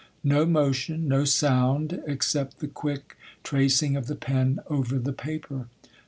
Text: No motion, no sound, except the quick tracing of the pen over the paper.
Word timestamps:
No 0.23 0.47
motion, 0.47 1.07
no 1.07 1.25
sound, 1.25 2.01
except 2.07 2.57
the 2.57 2.67
quick 2.67 3.17
tracing 3.43 3.95
of 3.95 4.07
the 4.07 4.15
pen 4.15 4.59
over 4.67 4.97
the 4.97 5.13
paper. 5.13 5.67